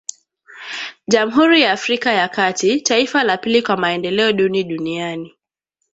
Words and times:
Jamhuri 1.07 1.61
ya 1.61 1.71
Afrika 1.71 2.11
ya 2.11 2.29
kati, 2.29 2.81
taifa 2.81 3.23
la 3.23 3.37
pili 3.37 3.61
kwa 3.61 3.77
maendeleo 3.77 4.31
duni 4.33 4.63
duniani 4.63 5.35